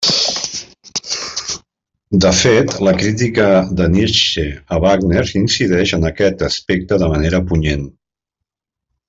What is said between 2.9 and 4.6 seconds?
crítica de Nietzsche